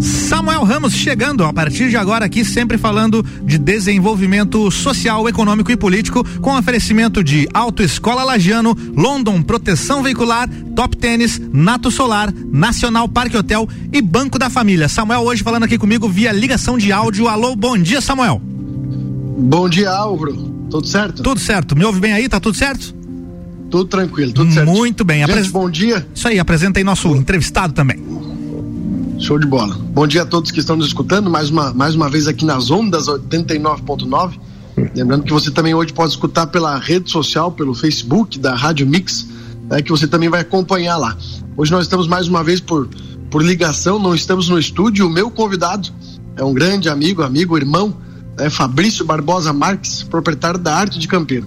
[0.00, 5.76] Samuel Ramos chegando a partir de agora aqui sempre falando de desenvolvimento social, econômico e
[5.76, 13.36] político com oferecimento de Autoescola Lagiano, London Proteção Veicular, Top Tênis, Nato Solar, Nacional Parque
[13.36, 14.88] Hotel e Banco da Família.
[14.88, 17.28] Samuel hoje falando aqui comigo via ligação de áudio.
[17.28, 18.40] Alô, bom dia, Samuel.
[18.42, 20.34] Bom dia, Álvaro.
[20.70, 21.22] Tudo certo?
[21.22, 21.76] Tudo certo.
[21.76, 22.28] Me ouve bem aí?
[22.28, 22.94] Tá tudo certo?
[23.70, 24.70] Tudo tranquilo, tudo certo.
[24.70, 25.20] Muito bem.
[25.20, 25.48] Gente, Apres...
[25.48, 26.06] bom dia.
[26.14, 28.02] Isso aí, apresenta aí nosso entrevistado também.
[29.18, 29.74] Show de bola.
[29.74, 32.70] Bom dia a todos que estão nos escutando, mais uma, mais uma vez aqui nas
[32.70, 34.38] ondas 89.9.
[34.94, 39.26] Lembrando que você também hoje pode escutar pela rede social, pelo Facebook da Rádio Mix,
[39.70, 41.16] né, que você também vai acompanhar lá.
[41.56, 42.88] Hoje nós estamos mais uma vez por,
[43.30, 45.06] por ligação, não estamos no estúdio.
[45.06, 45.88] O meu convidado
[46.36, 47.96] é um grande amigo, amigo, irmão,
[48.36, 51.46] é Fabrício Barbosa Marques, proprietário da Arte de Campeiro.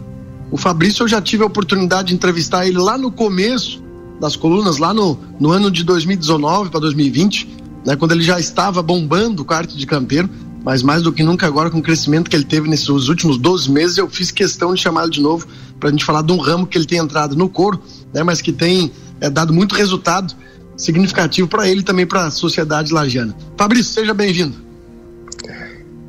[0.49, 3.83] O Fabrício, eu já tive a oportunidade de entrevistar ele lá no começo
[4.19, 7.47] das colunas, lá no, no ano de 2019 para 2020,
[7.85, 10.29] né, quando ele já estava bombando com a Arte de Campeiro,
[10.63, 13.71] mas mais do que nunca agora, com o crescimento que ele teve nesses últimos 12
[13.71, 15.47] meses, eu fiz questão de chamá-lo de novo
[15.79, 17.81] para a gente falar de um ramo que ele tem entrado no couro,
[18.13, 18.91] né, mas que tem
[19.21, 20.33] é, dado muito resultado
[20.75, 23.35] significativo para ele e também para a sociedade lagiana.
[23.57, 24.55] Fabrício, seja bem-vindo.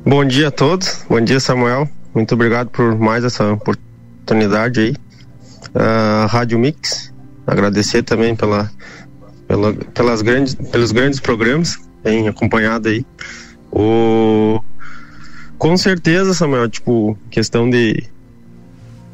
[0.05, 4.91] Bom dia a todos, bom dia Samuel, muito obrigado por mais essa oportunidade aí.
[5.69, 7.13] Uh, Rádio Mix,
[7.49, 8.71] agradecer também pela,
[9.47, 13.05] pela, pelas grandes, pelos grandes programas que tem acompanhado aí.
[13.71, 14.61] O,
[15.57, 18.03] com certeza, Samuel, tipo, questão de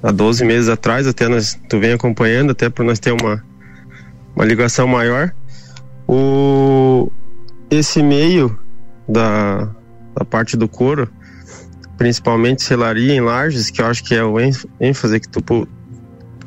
[0.04, 3.44] há 12 meses atrás, até nós, tu vem acompanhando, até para nós ter uma,
[4.36, 5.34] uma ligação maior.
[6.08, 7.12] O,
[7.70, 8.58] esse meio
[9.08, 9.70] da,
[10.16, 11.10] da parte do couro,
[11.98, 14.36] principalmente selaria em lajes, que eu acho que é o
[14.80, 15.68] ênfase que tu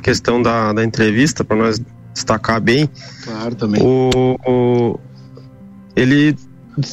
[0.02, 1.80] questão da, da entrevista para nós
[2.12, 2.88] destacar bem.
[3.24, 3.82] Claro, também.
[3.82, 5.00] O, o,
[5.94, 6.36] ele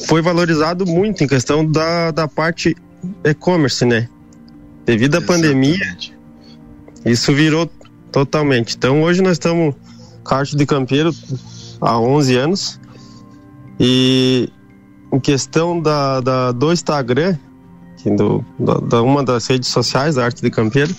[0.06, 2.76] foi valorizado muito em questão da, da parte
[3.24, 4.08] e-commerce, né?
[4.84, 5.96] Devido à pandemia,
[7.04, 7.70] isso virou
[8.12, 8.76] totalmente.
[8.76, 9.74] Então hoje nós estamos
[10.24, 11.14] Carte de Campeiro
[11.80, 12.80] há 11 anos
[13.78, 14.48] e
[15.12, 17.36] em questão da, da do Instagram,
[18.04, 20.94] do, da, da, uma das redes sociais da Arte de Campeiro,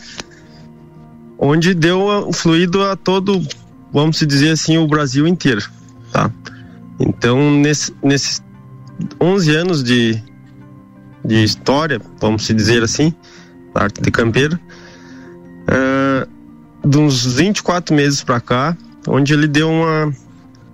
[1.38, 3.46] onde deu fluido a todo,
[3.94, 5.64] vamos dizer assim, o Brasil inteiro,
[6.12, 6.32] tá?
[7.00, 8.42] Então, nesse, nesses
[9.22, 10.22] 11 anos de,
[11.24, 13.14] de história, vamos dizer assim,
[13.74, 14.60] da arte de campeiro,
[15.68, 18.76] uh, de uns 24 meses para cá,
[19.08, 20.14] onde ele deu uma,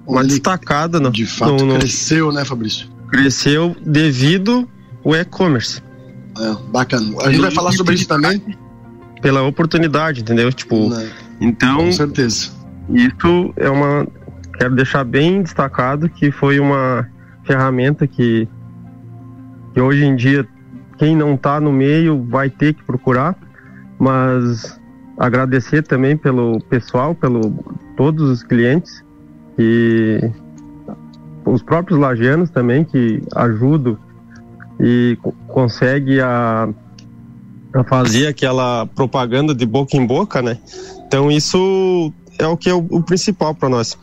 [0.07, 0.99] uma ele, destacada.
[0.99, 2.87] No, de fato, no, no, cresceu, né, Fabrício?
[3.09, 4.67] Cresceu devido
[5.03, 5.81] ao e-commerce.
[6.39, 7.13] É, bacana.
[7.21, 8.41] A gente vai falar sobre isso também
[9.23, 10.51] pela oportunidade, entendeu?
[10.51, 11.07] Tipo, Não,
[11.39, 11.77] então.
[11.77, 12.51] Com certeza.
[12.89, 14.05] Isso é uma.
[14.59, 17.09] Quero deixar bem destacado que foi uma
[17.45, 18.47] ferramenta que,
[19.73, 20.45] que hoje em dia
[20.97, 23.35] quem não está no meio vai ter que procurar,
[23.97, 24.79] mas
[25.17, 27.41] agradecer também pelo pessoal, pelo
[27.97, 29.03] todos os clientes
[29.57, 30.19] e
[31.45, 33.97] os próprios lagianos também que ajudam
[34.79, 35.17] e
[35.47, 36.69] consegue a
[37.87, 40.57] fazer aquela propaganda de boca em boca, né?
[41.07, 43.97] Então isso é o que é o, o principal para nós,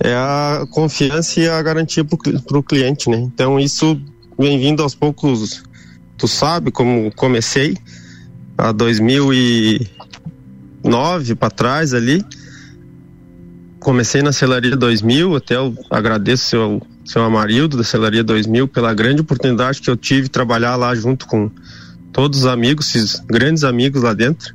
[0.00, 3.16] é a confiança e a garantia para o cliente, né?
[3.18, 3.98] Então isso
[4.38, 5.62] vem vindo aos poucos.
[6.18, 7.78] Tu sabe como comecei
[8.58, 12.22] a 2009 para trás ali.
[13.80, 19.20] Comecei na Celaria 2000, até eu agradeço seu seu Amarildo da Celaria 2000 pela grande
[19.20, 21.50] oportunidade que eu tive de trabalhar lá junto com
[22.14, 24.54] todos os amigos, esses grandes amigos lá dentro.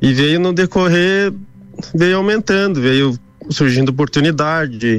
[0.00, 1.32] E veio no decorrer,
[1.94, 3.18] veio aumentando, veio
[3.50, 4.98] surgindo oportunidade,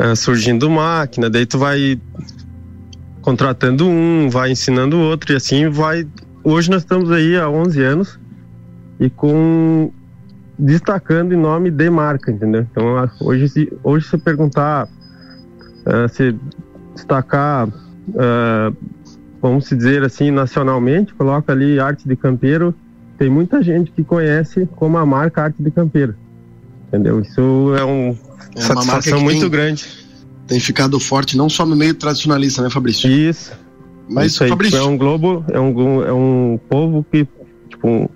[0.00, 2.00] uh, surgindo máquina, daí tu vai
[3.20, 6.08] contratando um, vai ensinando o outro e assim vai.
[6.42, 8.18] Hoje nós estamos aí há 11 anos
[8.98, 9.92] e com
[10.58, 12.66] destacando em nome de marca, entendeu?
[12.70, 16.34] Então hoje se hoje se perguntar uh, se
[16.94, 18.74] destacar uh,
[19.40, 22.74] vamos dizer assim, nacionalmente, coloca ali arte de campeiro,
[23.16, 26.14] tem muita gente que conhece como a marca arte de campeiro.
[26.88, 27.20] Entendeu?
[27.20, 28.16] Isso é, um,
[28.56, 29.86] é uma satisfação muito tem, grande.
[30.46, 33.10] Tem ficado forte não só no meio tradicionalista, né, Fabrício?
[33.10, 33.52] Isso.
[34.08, 37.28] Mas Isso aí, Fabrício, é um globo, é um, é um povo que,
[37.68, 38.10] tipo,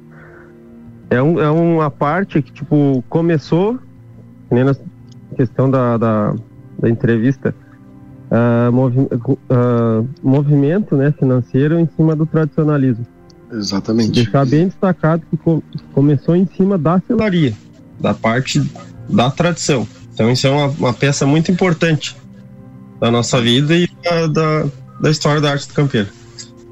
[1.11, 3.79] é, um, é uma parte que, tipo, começou,
[4.51, 4.75] nem na
[5.37, 6.35] questão da, da,
[6.79, 7.55] da entrevista,
[8.33, 13.07] uh, movi uh, movimento né, financeiro em cima do tradicionalismo.
[13.53, 14.13] Exatamente.
[14.13, 15.63] Deixar bem destacado que co
[15.93, 17.53] começou em cima da selaria,
[18.01, 18.63] da parte
[19.09, 19.87] da tradição.
[20.15, 22.17] Então isso é uma, uma peça muito importante.
[22.99, 24.67] da nossa vida e da, da,
[25.01, 26.09] da história da arte do campeiro.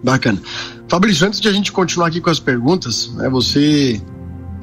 [0.03, 0.41] Bacana.
[0.89, 4.01] Fabrício, antes de a gente continuar aqui com as perguntas, né, você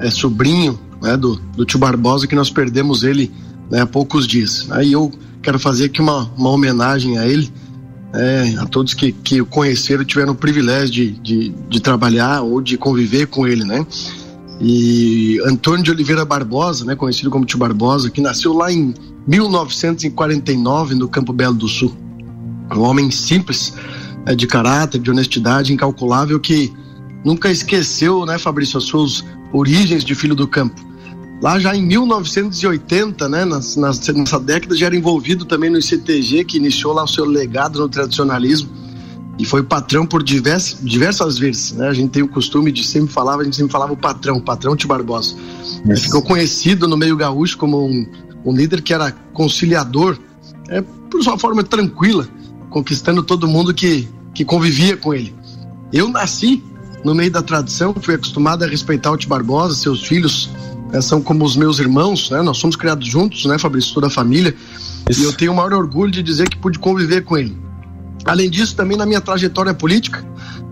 [0.00, 3.30] é sobrinho né, do, do tio Barbosa, que nós perdemos ele
[3.70, 4.66] né, há poucos dias.
[4.70, 5.12] Aí eu
[5.48, 7.50] quero fazer aqui uma, uma homenagem a ele,
[8.12, 12.60] é, a todos que, que o conheceram tiveram o privilégio de, de, de, trabalhar ou
[12.60, 13.86] de conviver com ele, né?
[14.60, 18.92] E Antônio de Oliveira Barbosa, né, conhecido como tio Barbosa, que nasceu lá em
[19.26, 21.96] 1949 no Campo Belo do Sul.
[22.70, 23.72] Um homem simples,
[24.26, 26.70] é, de caráter, de honestidade incalculável que
[27.24, 30.87] nunca esqueceu, né, Fabrício, as suas origens de filho do campo.
[31.40, 36.56] Lá já em 1980, né, nas, nessa década, já era envolvido também no ICTG, que
[36.56, 38.68] iniciou lá o seu legado no tradicionalismo
[39.38, 41.72] e foi patrão por diversas, diversas vezes.
[41.72, 41.88] Né?
[41.88, 44.42] A gente tem o costume de sempre falar, a gente sempre falava o patrão, o
[44.42, 45.36] patrão Tio Barbosa.
[45.84, 48.04] Ele ficou conhecido no meio gaúcho como um,
[48.44, 50.18] um líder que era conciliador,
[50.68, 52.28] é, por sua forma tranquila,
[52.68, 55.32] conquistando todo mundo que, que convivia com ele.
[55.92, 56.62] Eu nasci
[57.04, 60.50] no meio da tradição, fui acostumado a respeitar o Tio Barbosa, seus filhos
[60.92, 62.42] né, são como os meus irmãos, né?
[62.42, 64.54] Nós somos criados juntos, né, Fabrício, toda a família.
[65.08, 65.20] Isso.
[65.20, 67.56] E eu tenho o maior orgulho de dizer que pude conviver com ele.
[68.24, 70.24] Além disso, também na minha trajetória política,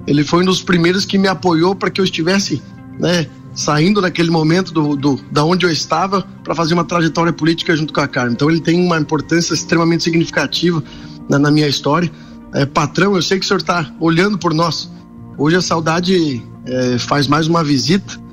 [0.06, 2.62] ele foi um dos primeiros que me apoiou para que eu estivesse,
[2.98, 7.74] né, saindo naquele momento do, do da onde eu estava para fazer uma trajetória política
[7.76, 8.34] junto com a Carmen.
[8.34, 10.82] Então ele tem uma importância extremamente significativa
[11.28, 12.10] na, na minha história.
[12.54, 14.90] É, patrão, eu sei que o senhor está olhando por nós.
[15.38, 18.25] Hoje a saudade é, faz mais uma visita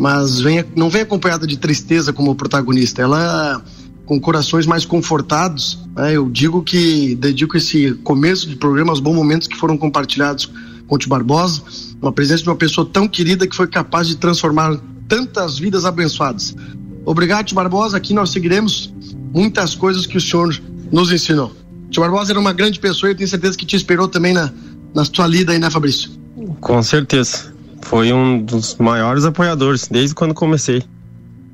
[0.00, 3.02] mas vem, não vem acompanhada de tristeza como protagonista.
[3.02, 3.62] Ela
[4.06, 5.78] com corações mais confortados.
[5.94, 6.16] Né?
[6.16, 10.50] Eu digo que dedico esse começo de programa aos bons momentos que foram compartilhados
[10.86, 11.62] com o Tio Barbosa,
[12.00, 16.56] uma presença de uma pessoa tão querida que foi capaz de transformar tantas vidas abençoadas.
[17.04, 17.98] Obrigado, Tio Barbosa.
[17.98, 18.92] Aqui nós seguiremos
[19.34, 20.58] muitas coisas que o senhor
[20.90, 21.54] nos ensinou.
[21.90, 24.50] Tio Barbosa era uma grande pessoa e eu tenho certeza que te esperou também na,
[24.94, 26.10] na sua lida aí, né, Fabrício?
[26.58, 27.49] Com certeza
[27.82, 30.82] foi um dos maiores apoiadores desde quando comecei.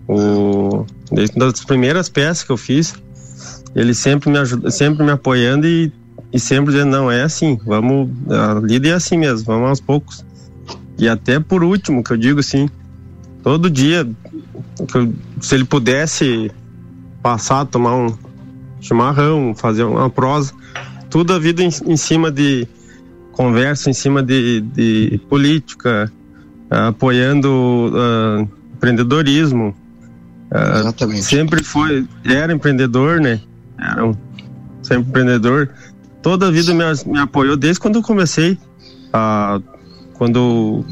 [0.08, 2.94] O, desde das primeiras peças que eu fiz,
[3.75, 5.93] ele sempre me ajuda, sempre me apoiando e,
[6.32, 10.25] e sempre dizendo não é assim, vamos a lida é assim mesmo, vamos aos poucos.
[10.99, 12.69] E até por último que eu digo assim,
[13.43, 14.08] todo dia
[14.94, 16.50] eu, se ele pudesse
[17.22, 18.17] passar, tomar um
[18.81, 20.52] chimarrão, fazer uma prosa,
[21.11, 22.67] tudo a vida em, em cima de
[23.36, 26.10] conversa em cima de, de política,
[26.70, 29.76] uh, apoiando uh, empreendedorismo.
[30.50, 31.22] Uh, Exatamente.
[31.22, 33.40] Sempre foi, era empreendedor, né?
[33.78, 34.14] Era um,
[34.82, 35.68] sempre empreendedor.
[36.22, 38.58] Toda a vida me, me apoiou desde quando eu comecei.
[40.14, 40.84] quando,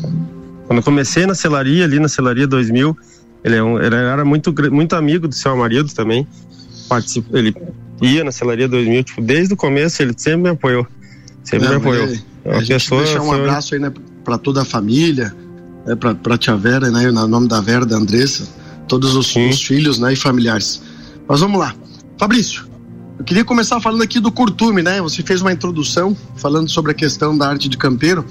[0.67, 2.97] quando eu comecei na celaria, ali na celaria 2000,
[3.43, 6.27] ele, é um, ele era muito, muito amigo do seu Amarildo também.
[6.89, 7.57] Participa, ele
[8.03, 10.87] ia na celaria 2000, tipo, desde o começo ele sempre me apoiou.
[11.43, 12.05] Sempre Não, me apoiou.
[12.05, 13.93] Ele, a, a gente pessoa, deixar um abraço aí, né,
[14.25, 15.35] para toda a família,
[15.87, 18.47] né, para a tia Vera, né, no nome da Vera, da Andressa,
[18.89, 20.83] todos os, os, filhos, né, e familiares.
[21.27, 21.75] Mas vamos lá.
[22.19, 22.67] Fabrício,
[23.19, 25.01] eu queria começar falando aqui do curtume, né?
[25.01, 28.25] Você fez uma introdução falando sobre a questão da arte de campeiro,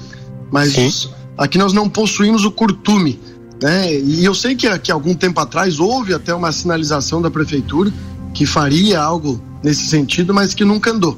[0.51, 1.09] mas Sim.
[1.37, 3.19] aqui nós não possuímos o curtume,
[3.61, 3.93] né?
[3.93, 7.91] E eu sei que, que algum tempo atrás houve até uma sinalização da prefeitura
[8.33, 11.17] que faria algo nesse sentido, mas que nunca andou.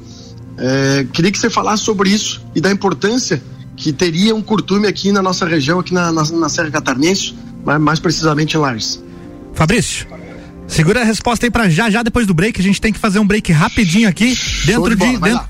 [0.58, 3.42] É, queria que você falasse sobre isso e da importância
[3.76, 7.36] que teria um curtume aqui na nossa região, aqui na, na, na Serra Catarinense,
[7.80, 9.04] mais precisamente em Lares.
[9.54, 10.08] Fabrício.
[10.68, 12.60] Segura a resposta aí para já já depois do break.
[12.60, 14.38] A gente tem que fazer um break rapidinho aqui.
[14.66, 15.06] Dentro de.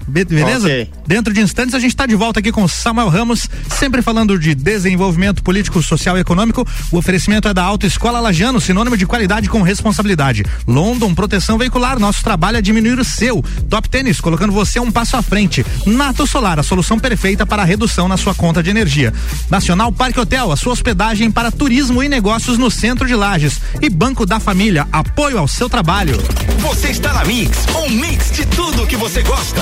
[0.07, 0.67] de beleza?
[0.67, 0.89] Okay.
[1.07, 4.53] Dentro de instantes a gente está de volta aqui com Samuel Ramos, sempre falando de
[4.53, 6.67] desenvolvimento político, social e econômico.
[6.91, 10.43] O oferecimento é da Autoescola Lajano, sinônimo de qualidade com responsabilidade.
[10.67, 13.43] London Proteção Veicular, nosso trabalho é diminuir o seu.
[13.69, 15.65] Top Tênis, colocando você um passo à frente.
[15.85, 19.13] Nato Solar, a solução perfeita para a redução na sua conta de energia.
[19.49, 23.61] Nacional Parque Hotel, a sua hospedagem para turismo e negócios no centro de Lages.
[23.81, 26.17] E Banco da Família, a apoio ao seu trabalho.
[26.59, 29.61] Você está na Mix, um mix de tudo que você gosta.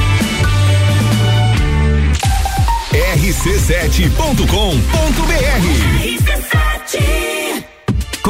[3.31, 4.11] rc7.com.br.
[6.03, 7.40] RC7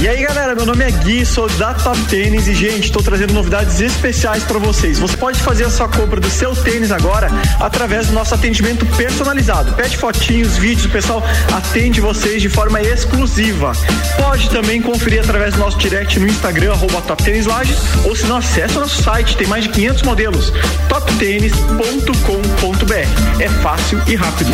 [0.00, 3.34] E aí galera, meu nome é Gui, sou da Top Tênis e gente, estou trazendo
[3.34, 4.98] novidades especiais para vocês.
[4.98, 7.28] Você pode fazer a sua compra do seu tênis agora
[7.60, 9.74] através do nosso atendimento personalizado.
[9.74, 11.22] Pede fotinhos, vídeos, o pessoal
[11.52, 13.72] atende vocês de forma exclusiva.
[14.16, 18.24] Pode também conferir através do nosso direct no Instagram, arroba Top Tênis Lages, ou se
[18.24, 20.50] não acessa nosso site, tem mais de 500 modelos,
[20.88, 23.38] toptênis.com.br.
[23.38, 24.50] É fácil e rápido.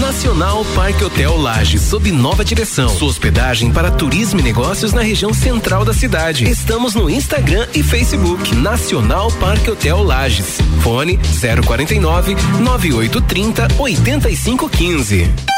[0.00, 2.88] Nacional Parque Hotel Lages, sob nova direção.
[2.88, 6.48] Sua hospedagem para turismo e negócios na região central da cidade.
[6.48, 8.54] Estamos no Instagram e Facebook.
[8.54, 10.58] Nacional Parque Hotel Lages.
[10.82, 11.18] Fone
[11.64, 15.57] 049 9830 8515.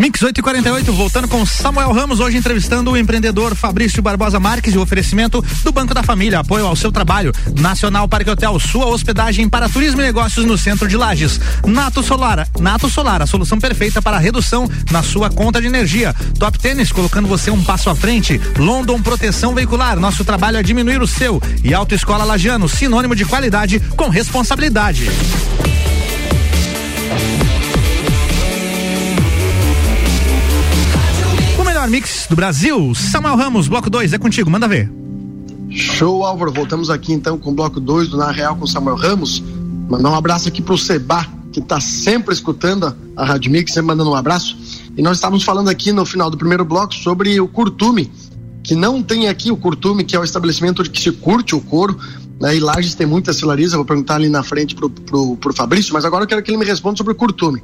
[0.00, 4.80] Mix 848, voltando com Samuel Ramos, hoje entrevistando o empreendedor Fabrício Barbosa Marques e o
[4.80, 7.34] oferecimento do Banco da Família, apoio ao seu trabalho.
[7.54, 11.38] Nacional Parque Hotel, sua hospedagem para turismo e negócios no centro de Lages.
[11.66, 16.14] Nato Solar, Nato Solar, a solução perfeita para redução na sua conta de energia.
[16.38, 18.40] Top Tênis, colocando você um passo à frente.
[18.56, 21.42] London Proteção Veicular, nosso trabalho é diminuir o seu.
[21.62, 25.10] E Autoescola Lagiano, sinônimo de qualidade com responsabilidade.
[31.90, 32.94] Mix do Brasil.
[32.94, 34.90] Samuel Ramos, bloco 2, é contigo, manda ver.
[35.68, 36.52] Show, Álvaro.
[36.52, 39.42] Voltamos aqui então com o bloco 2 do Na Real com Samuel Ramos.
[39.88, 44.10] Mandar um abraço aqui pro Seba, que está sempre escutando a Rádio Mix, sempre mandando
[44.10, 44.56] um abraço.
[44.96, 48.08] E nós estávamos falando aqui no final do primeiro bloco sobre o curtume,
[48.62, 51.98] que não tem aqui o curtume, que é o estabelecimento que se curte o couro.
[52.40, 52.56] Né?
[52.56, 56.04] E Lages tem muita celariza, vou perguntar ali na frente pro, pro, pro Fabrício, mas
[56.04, 57.60] agora eu quero que ele me responda sobre o curtume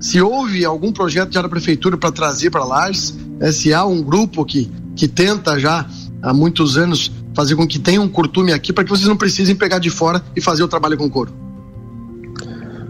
[0.00, 4.02] se houve algum projeto já da prefeitura para trazer para Lages, né, se há um
[4.02, 5.86] grupo que, que tenta já
[6.22, 9.54] há muitos anos fazer com que tenha um curtume aqui para que vocês não precisem
[9.54, 11.32] pegar de fora e fazer o trabalho com couro.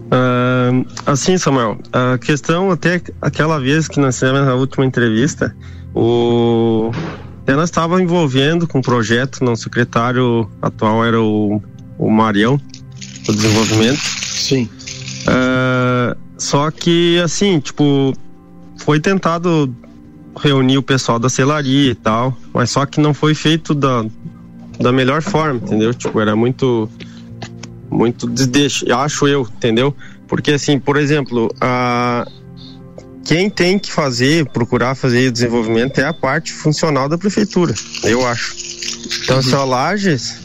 [0.09, 5.55] Uh, assim, Samuel, a questão até aquela vez que nós fizemos a última entrevista,
[5.95, 6.91] o
[7.43, 11.63] até nós estava envolvendo com o um projeto, nosso secretário atual era o,
[11.99, 12.61] o Marião,
[13.25, 13.99] do desenvolvimento.
[13.99, 14.69] Sim.
[15.23, 15.78] Uh,
[16.39, 18.15] só que, assim, tipo,
[18.79, 19.75] foi tentado
[20.41, 24.05] reunir o pessoal da celaria e tal, mas só que não foi feito da,
[24.81, 25.93] da melhor forma, entendeu?
[25.93, 26.89] Tipo, era muito.
[27.91, 29.97] Muito desdeixo, acho eu, entendeu?
[30.29, 32.25] Porque, assim, por exemplo, a.
[33.25, 38.55] Quem tem que fazer, procurar fazer desenvolvimento é a parte funcional da prefeitura, eu acho.
[39.23, 40.39] Então, se a Lages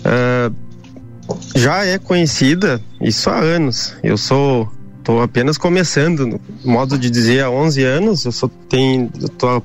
[0.00, 0.54] uh,
[1.54, 3.94] já é conhecida, isso há anos.
[4.02, 4.70] Eu sou
[5.10, 9.60] Estou apenas começando, no modo de dizer, há 11 anos, eu só tenho, eu tô,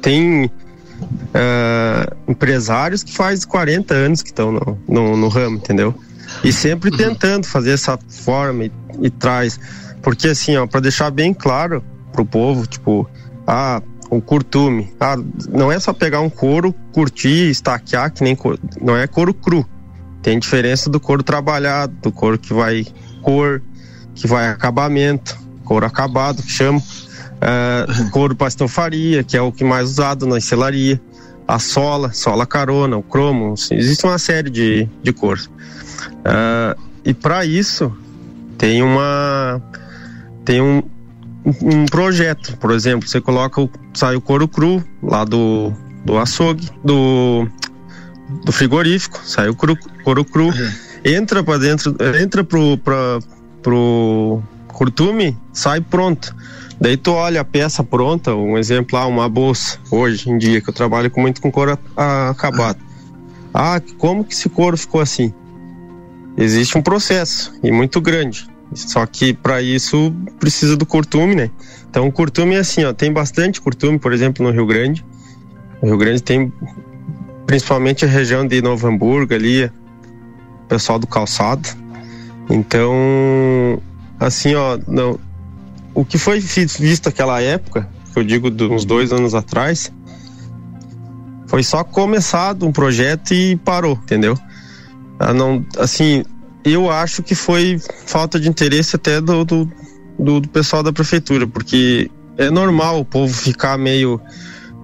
[0.00, 5.94] tem uh, empresários que faz 40 anos que estão no, no, no, ramo, entendeu?
[6.42, 6.96] E sempre uhum.
[6.96, 9.60] tentando fazer essa forma e, e traz,
[10.00, 13.06] porque assim, ó, para deixar bem claro pro povo, tipo,
[13.46, 15.18] ah, o curtume, ah,
[15.50, 19.68] não é só pegar um couro, curtir, estaquear, que nem couro, não é couro cru.
[20.22, 22.86] Tem diferença do couro trabalhado, do couro que vai
[23.20, 23.62] cor,
[24.18, 29.64] que vai acabamento, couro acabado, que chama, uh, couro para estofaria, que é o que
[29.64, 31.00] mais usado na selaria,
[31.46, 35.46] a sola, sola carona, o cromo, assim, existe uma série de, de cores.
[35.46, 37.90] Uh, e para isso,
[38.58, 39.62] tem uma
[40.44, 40.82] tem um,
[41.62, 45.72] um projeto, por exemplo, você coloca o sai o couro cru lá do
[46.04, 47.48] do açougue, do
[48.44, 50.72] do frigorífico, sai o cru, couro cru, uhum.
[51.04, 53.20] entra para dentro, entra pro pra,
[53.62, 56.34] pro curtume, sai pronto.
[56.80, 60.70] Daí tu olha a peça pronta, um exemplo lá, uma bolsa, hoje em dia, que
[60.70, 62.78] eu trabalho muito com couro acabado.
[63.52, 65.32] Ah, como que esse couro ficou assim?
[66.36, 68.46] Existe um processo, e muito grande.
[68.74, 71.50] Só que para isso precisa do curtume, né?
[71.90, 75.04] Então o curtume é assim, ó, tem bastante curtume, por exemplo, no Rio Grande.
[75.82, 76.52] No Rio Grande tem
[77.46, 79.72] principalmente a região de Novo Hamburgo ali,
[80.68, 81.68] pessoal do calçado.
[82.50, 83.82] Então,
[84.18, 85.18] assim, ó, não,
[85.94, 89.92] o que foi visto naquela época, que eu digo de uns dois anos atrás,
[91.46, 94.38] foi só começado um projeto e parou, entendeu?
[95.18, 96.22] Ah, não, assim,
[96.64, 99.68] eu acho que foi falta de interesse até do, do,
[100.18, 104.20] do, do pessoal da prefeitura, porque é normal o povo ficar meio,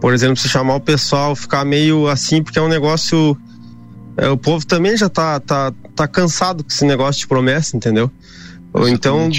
[0.01, 3.39] por exemplo, se chamar o pessoal, ficar meio assim, porque é um negócio.
[4.17, 8.11] É, o povo também já tá, tá, tá cansado com esse negócio de promessa, entendeu?
[8.73, 9.31] Ou então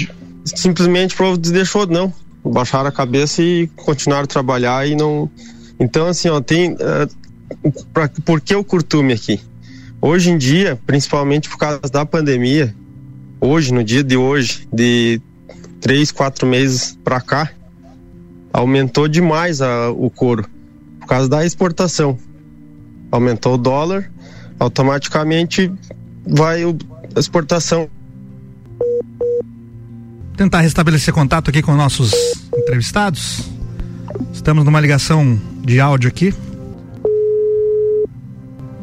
[0.44, 2.12] simplesmente o povo deixou, não.
[2.44, 5.30] Baixaram a cabeça e continuaram a trabalhar e não.
[5.80, 6.74] Então, assim, ó, tem.
[6.74, 9.40] Uh, pra, por que o curtume aqui?
[10.00, 12.74] Hoje em dia, principalmente por causa da pandemia,
[13.40, 15.20] hoje, no dia de hoje, de
[15.80, 17.50] três, quatro meses para cá,
[18.52, 20.48] aumentou demais a, o couro
[21.00, 22.18] por causa da exportação.
[23.10, 24.10] Aumentou o dólar,
[24.58, 25.72] automaticamente
[26.26, 26.76] vai o,
[27.14, 27.88] a exportação
[30.36, 32.12] tentar restabelecer contato aqui com nossos
[32.54, 33.48] entrevistados.
[34.32, 36.34] Estamos numa ligação de áudio aqui.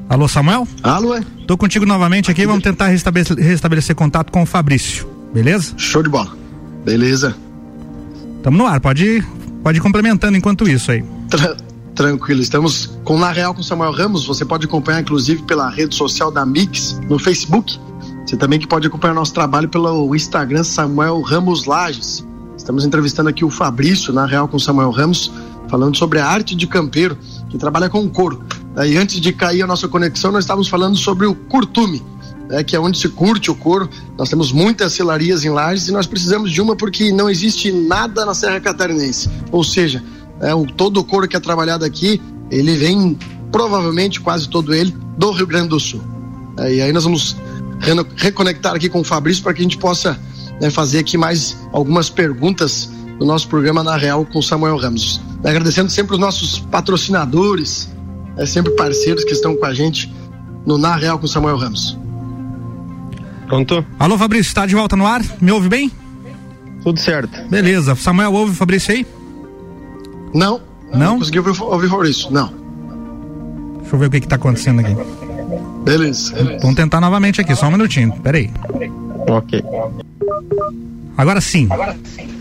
[0.09, 0.67] Alô, Samuel?
[0.81, 1.21] Alô, é?
[1.47, 5.73] Tô contigo novamente aqui, vamos tentar restabelecer, restabelecer contato com o Fabrício, beleza?
[5.77, 6.35] Show de bola.
[6.83, 7.35] Beleza.
[8.41, 9.27] Tamo no ar, pode ir,
[9.63, 11.03] pode ir complementando enquanto isso aí.
[11.29, 11.55] Tra
[11.95, 16.31] tranquilo, estamos com Na Real com Samuel Ramos, você pode acompanhar inclusive pela rede social
[16.31, 17.79] da Mix no Facebook
[18.34, 22.25] você também que pode acompanhar nosso trabalho pelo Instagram Samuel Ramos Lages.
[22.58, 25.32] Estamos entrevistando aqui o Fabrício, na Real com Samuel Ramos,
[25.69, 27.15] falando sobre a arte de campeiro,
[27.49, 28.43] que trabalha com couro.
[28.88, 32.01] E antes de cair a nossa conexão, nós estávamos falando sobre o curtume,
[32.49, 33.88] né, que é onde se curte o couro.
[34.17, 38.25] Nós temos muitas selarias em Lages e nós precisamos de uma porque não existe nada
[38.25, 39.29] na Serra Catarinense.
[39.51, 40.03] Ou seja,
[40.43, 43.17] é, o, todo o couro que é trabalhado aqui, ele vem,
[43.51, 46.01] provavelmente quase todo ele, do Rio Grande do Sul.
[46.58, 47.36] É, e aí nós vamos
[48.15, 50.19] reconectar aqui com o Fabrício para que a gente possa
[50.62, 55.21] né, fazer aqui mais algumas perguntas no nosso programa Na Real com Samuel Ramos.
[55.43, 57.89] Agradecendo sempre os nossos patrocinadores,
[58.38, 60.13] é, sempre parceiros que estão com a gente
[60.65, 61.97] no Na Real com Samuel Ramos.
[63.47, 63.86] Pronto?
[63.99, 65.21] Alô, Fabrício, está de volta no ar?
[65.39, 65.91] Me ouve bem?
[66.84, 67.47] Tudo certo.
[67.49, 67.95] Beleza.
[67.95, 69.06] Samuel, ouve o Fabrício aí?
[70.34, 70.60] Não.
[70.91, 71.00] Não?
[71.00, 72.48] Não consegui ouvir, ouvir o Fabrício, não.
[73.82, 74.96] Deixa eu ver o que está acontecendo aqui.
[75.84, 76.60] Beleza, beleza.
[76.62, 78.13] Vamos tentar novamente aqui, só um minutinho.
[78.22, 78.52] Peraí.
[79.30, 79.63] Ok.
[81.17, 81.67] Agora sim.
[81.69, 82.33] Agora sim.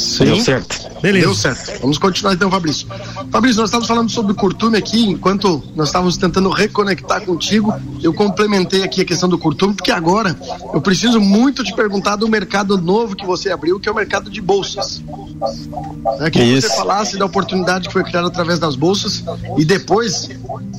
[0.00, 0.24] Sim.
[0.24, 1.00] Deu certo.
[1.00, 1.26] Beleza.
[1.26, 1.80] Deu certo.
[1.82, 2.86] Vamos continuar então, Fabrício.
[3.30, 8.12] Fabrício, nós estávamos falando sobre o curtume aqui, enquanto nós estávamos tentando reconectar contigo, eu
[8.14, 10.36] complementei aqui a questão do curtume, porque agora
[10.72, 14.30] eu preciso muito te perguntar do mercado novo que você abriu, que é o mercado
[14.30, 15.02] de bolsas.
[16.20, 19.22] É, que você falasse da oportunidade que foi criada através das bolsas
[19.56, 20.28] e depois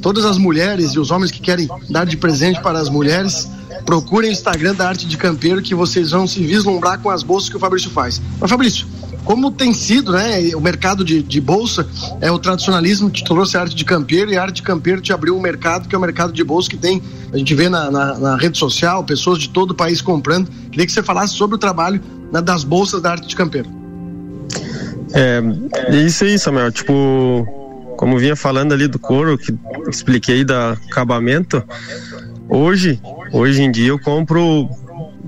[0.02, 3.48] todas as mulheres e os homens que querem dar de presente para as mulheres
[3.86, 7.50] procurem o Instagram da Arte de Campeiro que vocês vão se vislumbrar com as bolsas
[7.50, 8.22] que o Fabrício faz.
[8.40, 8.88] Mas Fabrício,
[9.24, 10.56] como tem sido, né?
[10.56, 11.88] O mercado de, de bolsa
[12.20, 15.14] é o tradicionalismo te trouxe a arte de campeiro e a arte de campeiro te
[15.14, 17.90] abriu um mercado que é o mercado de bolsa que tem, a gente vê na,
[17.92, 20.50] na, na rede social, pessoas de todo o país comprando.
[20.72, 23.70] Queria que você falasse sobre o trabalho né, das bolsas da arte de campeiro.
[25.14, 25.42] É,
[25.88, 26.72] é isso aí, Samuel.
[26.72, 27.46] Tipo,
[27.98, 29.54] como vinha falando ali do couro, que
[29.90, 31.64] expliquei da acabamento,
[32.50, 34.70] hoje, hoje em dia eu compro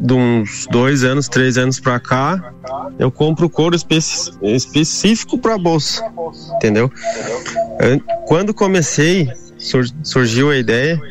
[0.04, 2.54] de uns dois anos, três anos para cá,
[3.00, 6.04] eu compro couro especi específico para bolsa,
[6.56, 6.92] entendeu?
[8.28, 11.02] Quando comecei, sur surgiu a ideia,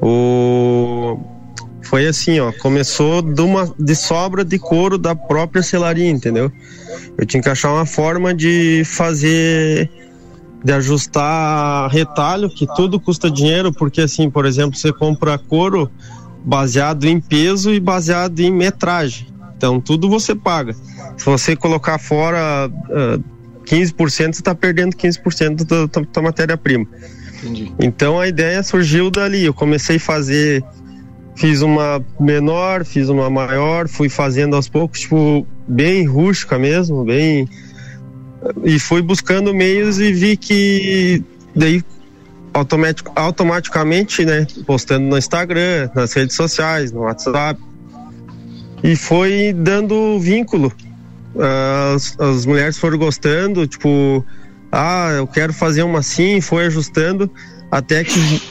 [0.00, 1.18] o
[1.82, 6.50] foi assim, ó, começou de uma de sobra de couro da própria selaria, entendeu?
[7.18, 9.90] Eu tinha que achar uma forma de fazer
[10.62, 15.90] de ajustar retalho, que tudo custa dinheiro, porque assim, por exemplo, você compra couro
[16.46, 19.26] baseado em peso e baseado em metragem.
[19.56, 20.74] Então, tudo você paga.
[21.16, 23.24] Se você colocar fora uh,
[23.64, 26.86] 15%, você está perdendo 15% da, da, da matéria-prima.
[27.80, 29.44] Então, a ideia surgiu dali.
[29.44, 30.64] Eu comecei a fazer
[31.34, 37.48] fiz uma menor, fiz uma maior, fui fazendo aos poucos, tipo, bem rústica mesmo, bem.
[38.64, 41.22] E fui buscando meios e vi que
[41.54, 41.82] daí
[42.56, 47.60] automatic, automaticamente, né, postando no Instagram, nas redes sociais, no WhatsApp.
[48.82, 50.72] E foi dando vínculo.
[51.94, 54.24] As, as mulheres foram gostando, tipo,
[54.72, 57.30] ah, eu quero fazer uma assim, foi ajustando
[57.70, 58.42] até que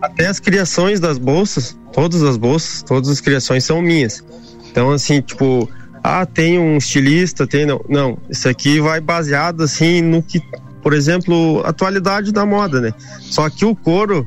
[0.00, 4.24] até as criações das bolsas, todas as bolsas, todas as criações são minhas.
[4.70, 5.68] Então assim, tipo,
[6.02, 10.40] ah, tem um estilista, tem não, não, isso aqui vai baseado assim no que,
[10.82, 12.92] por exemplo, atualidade da moda, né?
[13.20, 14.26] Só que o couro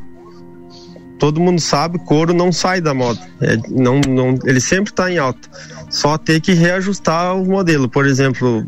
[1.20, 3.20] todo mundo sabe, couro não sai da moda.
[3.40, 5.50] É, não, não, ele sempre está em alta.
[5.90, 7.88] Só ter que reajustar o modelo.
[7.88, 8.66] Por exemplo,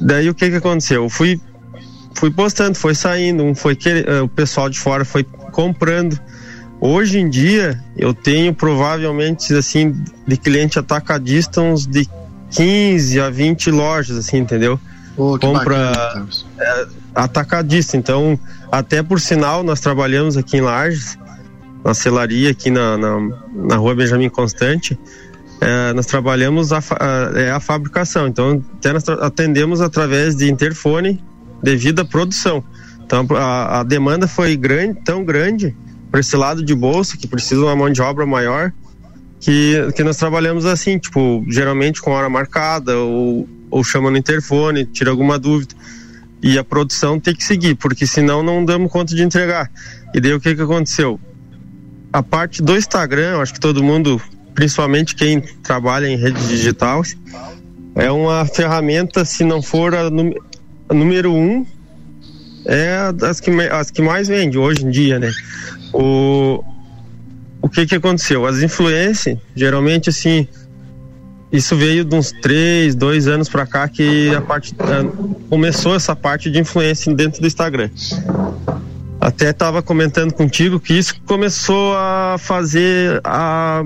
[0.00, 1.04] daí o que que aconteceu?
[1.04, 1.40] Eu fui
[2.14, 6.18] fui postando, foi saindo, um foi eh, o pessoal de fora foi comprando.
[6.80, 9.94] Hoje em dia eu tenho provavelmente assim
[10.26, 12.08] de cliente atacadista uns de
[12.50, 14.80] 15 a 20 lojas assim, entendeu?
[15.16, 17.96] Oh, Compra bacana, é, atacadista.
[17.96, 18.38] Então,
[18.70, 21.18] até por sinal, nós trabalhamos aqui em Lages,
[21.84, 23.18] na celaria aqui na, na,
[23.54, 24.98] na rua Benjamin Constante.
[25.60, 31.22] É, nós trabalhamos a, a, é a fabricação, então até nós atendemos através de interfone
[31.62, 32.64] devido à produção.
[33.04, 35.76] Então a, a demanda foi grande, tão grande
[36.10, 38.72] para esse lado de bolsa que precisa de uma mão de obra maior
[39.42, 44.84] que, que nós trabalhamos assim, tipo, geralmente com hora marcada ou, ou chama no interfone,
[44.84, 45.74] tira alguma dúvida.
[46.42, 49.70] E a produção tem que seguir, porque senão não damos conta de entregar.
[50.14, 51.18] E daí o que que aconteceu?
[52.12, 54.20] A parte do Instagram, acho que todo mundo,
[54.54, 57.16] principalmente quem trabalha em redes digitais,
[57.94, 60.10] é uma ferramenta, se não for a,
[60.92, 61.64] número um
[62.66, 65.30] é as que, as que mais vende hoje em dia, né?
[65.92, 66.62] O,
[67.60, 68.46] o que que aconteceu?
[68.46, 70.46] As influências, geralmente assim,
[71.52, 74.74] isso veio de uns três, dois anos para cá que a parte
[75.50, 77.90] começou essa parte de influência dentro do Instagram.
[79.20, 83.82] Até estava comentando contigo que isso começou a fazer a,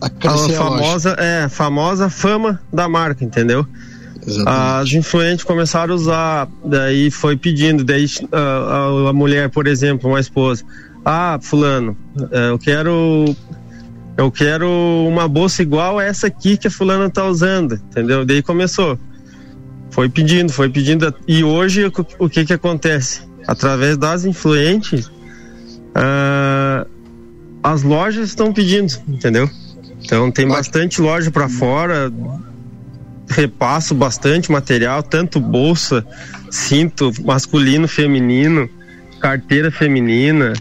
[0.00, 3.66] a, a famosa, é, famosa fama da marca, entendeu?
[4.26, 4.46] Exatamente.
[4.46, 10.08] As influentes começaram a usar, daí foi pedindo, daí a, a, a mulher, por exemplo,
[10.08, 10.64] uma esposa,
[11.04, 11.96] ah, fulano,
[12.30, 13.36] é, eu quero
[14.16, 14.68] eu quero
[15.08, 18.24] uma bolsa igual essa aqui que a fulana tá usando, entendeu?
[18.24, 18.98] Daí começou.
[19.90, 21.12] Foi pedindo, foi pedindo.
[21.26, 23.22] E hoje o que que acontece?
[23.46, 26.88] Através das influentes, uh,
[27.62, 29.48] as lojas estão pedindo, entendeu?
[30.02, 32.12] Então tem bastante loja para fora,
[33.28, 36.06] repasso bastante material, tanto bolsa,
[36.50, 38.68] cinto masculino, feminino,
[39.18, 40.52] carteira feminina,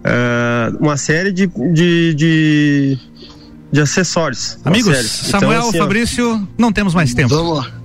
[0.00, 2.98] uh, uma série de, de, de,
[3.72, 4.58] de acessórios.
[4.64, 7.34] Amigos, Samuel, então, assim, Fabrício, não temos mais tempo.
[7.34, 7.80] Vamos lá.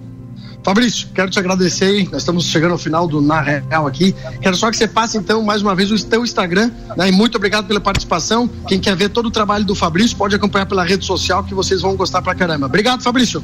[0.64, 2.10] Fabrício, quero te agradecer.
[2.12, 4.16] Nós estamos chegando ao final do Na Real aqui.
[4.42, 6.72] Quero só que você passe, então, mais uma vez o teu Instagram.
[6.98, 7.10] Né?
[7.10, 8.50] E muito obrigado pela participação.
[8.68, 11.82] Quem quer ver todo o trabalho do Fabrício pode acompanhar pela rede social que vocês
[11.82, 12.66] vão gostar pra caramba.
[12.66, 13.44] Obrigado, Fabrício.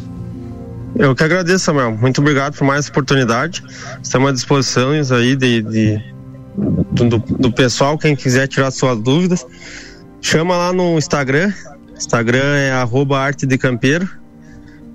[0.95, 1.95] Eu que agradeço, Samuel.
[1.95, 3.63] Muito obrigado por mais oportunidade.
[4.01, 6.01] Estamos à disposição aí de, de
[6.55, 9.45] do, do, pessoal, quem quiser tirar suas dúvidas.
[10.21, 11.53] Chama lá no Instagram.
[11.97, 14.09] Instagram é arroba arte de campeiro.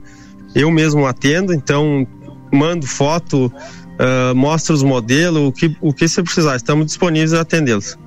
[0.55, 2.07] Eu mesmo atendo, então
[2.51, 6.55] mando foto, uh, mostro os modelos, o que, o que você precisar.
[6.55, 7.97] Estamos disponíveis a atendê-los.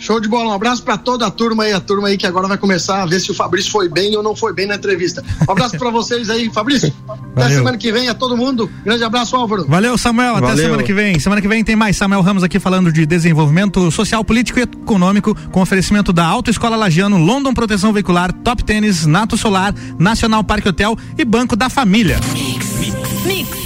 [0.00, 2.48] Show de bola, um abraço para toda a turma aí, a turma aí que agora
[2.48, 5.22] vai começar a ver se o Fabrício foi bem ou não foi bem na entrevista.
[5.46, 6.90] Um abraço para vocês aí, Fabrício.
[7.06, 7.22] Valeu.
[7.36, 8.70] Até semana que vem a todo mundo.
[8.82, 9.66] Grande abraço, Álvaro.
[9.68, 10.36] Valeu, Samuel.
[10.36, 10.64] Até Valeu.
[10.64, 11.18] semana que vem.
[11.18, 15.36] Semana que vem tem mais Samuel Ramos aqui falando de desenvolvimento social, político e econômico
[15.52, 20.96] com oferecimento da Autoescola Lagiano, London Proteção Veicular, Top Tênis, Nato Solar, Nacional Parque Hotel
[21.18, 22.18] e Banco da Família.
[22.32, 22.66] Mix.
[23.26, 23.59] Mix.